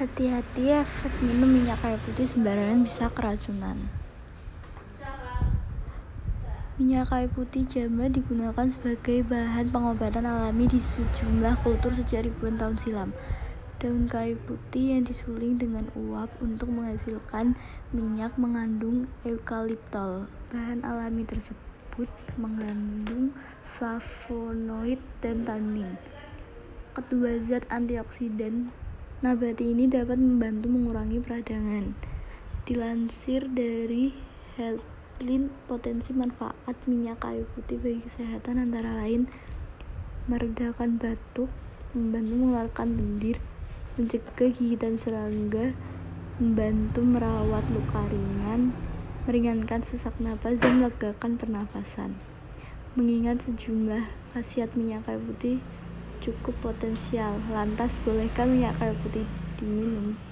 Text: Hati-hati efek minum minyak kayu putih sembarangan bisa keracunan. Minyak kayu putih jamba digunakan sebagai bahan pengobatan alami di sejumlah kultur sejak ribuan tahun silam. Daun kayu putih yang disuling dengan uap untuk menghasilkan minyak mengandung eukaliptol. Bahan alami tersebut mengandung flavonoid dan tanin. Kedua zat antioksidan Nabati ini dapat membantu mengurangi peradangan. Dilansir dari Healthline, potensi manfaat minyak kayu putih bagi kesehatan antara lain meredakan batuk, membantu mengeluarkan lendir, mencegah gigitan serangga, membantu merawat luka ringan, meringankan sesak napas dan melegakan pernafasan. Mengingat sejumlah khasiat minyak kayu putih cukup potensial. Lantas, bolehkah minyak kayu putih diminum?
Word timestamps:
Hati-hati 0.00 0.72
efek 0.72 1.12
minum 1.20 1.60
minyak 1.60 1.76
kayu 1.84 2.00
putih 2.08 2.24
sembarangan 2.24 2.88
bisa 2.88 3.12
keracunan. 3.12 3.76
Minyak 6.80 7.12
kayu 7.12 7.28
putih 7.28 7.68
jamba 7.68 8.08
digunakan 8.08 8.64
sebagai 8.72 9.20
bahan 9.28 9.68
pengobatan 9.68 10.24
alami 10.24 10.72
di 10.72 10.80
sejumlah 10.80 11.60
kultur 11.60 11.92
sejak 11.92 12.24
ribuan 12.24 12.56
tahun 12.56 12.80
silam. 12.80 13.12
Daun 13.76 14.08
kayu 14.08 14.40
putih 14.48 14.96
yang 14.96 15.04
disuling 15.04 15.60
dengan 15.60 15.84
uap 15.92 16.32
untuk 16.40 16.72
menghasilkan 16.72 17.52
minyak 17.92 18.32
mengandung 18.40 19.04
eukaliptol. 19.28 20.24
Bahan 20.48 20.80
alami 20.80 21.28
tersebut 21.28 22.08
mengandung 22.40 23.36
flavonoid 23.68 24.96
dan 25.20 25.44
tanin. 25.44 26.00
Kedua 26.96 27.36
zat 27.44 27.68
antioksidan 27.68 28.72
Nabati 29.20 29.76
ini 29.76 29.84
dapat 29.84 30.16
membantu 30.16 30.72
mengurangi 30.72 31.20
peradangan. 31.20 31.92
Dilansir 32.64 33.52
dari 33.52 34.16
Healthline, 34.56 35.52
potensi 35.68 36.16
manfaat 36.16 36.72
minyak 36.88 37.20
kayu 37.20 37.44
putih 37.52 37.76
bagi 37.76 38.00
kesehatan 38.00 38.56
antara 38.56 38.96
lain 38.96 39.28
meredakan 40.24 40.96
batuk, 40.96 41.52
membantu 41.92 42.32
mengeluarkan 42.32 42.88
lendir, 42.96 43.36
mencegah 44.00 44.56
gigitan 44.56 44.96
serangga, 44.96 45.76
membantu 46.40 47.04
merawat 47.04 47.68
luka 47.68 48.00
ringan, 48.08 48.72
meringankan 49.28 49.84
sesak 49.84 50.16
napas 50.16 50.56
dan 50.56 50.80
melegakan 50.80 51.36
pernafasan. 51.36 52.16
Mengingat 52.96 53.44
sejumlah 53.44 54.08
khasiat 54.32 54.72
minyak 54.72 55.04
kayu 55.04 55.20
putih 55.28 55.60
cukup 56.20 56.54
potensial. 56.60 57.40
Lantas, 57.50 57.96
bolehkah 58.04 58.46
minyak 58.46 58.76
kayu 58.78 58.94
putih 59.02 59.26
diminum? 59.58 60.29